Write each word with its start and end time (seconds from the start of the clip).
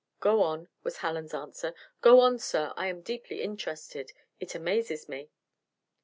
"Go 0.19 0.41
on," 0.41 0.67
was 0.81 0.97
Hallen's 0.97 1.31
answer; 1.31 1.75
"go 2.01 2.21
on, 2.21 2.39
sir. 2.39 2.73
I 2.75 2.87
am 2.87 3.01
deeply 3.03 3.43
interested 3.43 4.11
it 4.39 4.55
amazes 4.55 5.07
me." 5.07 5.29